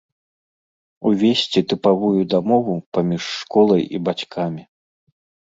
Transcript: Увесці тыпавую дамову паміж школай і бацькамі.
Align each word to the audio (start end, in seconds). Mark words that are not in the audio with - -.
Увесці 1.09 1.63
тыпавую 1.73 2.21
дамову 2.35 2.73
паміж 2.99 3.23
школай 3.43 3.83
і 3.99 4.03
бацькамі. 4.09 4.61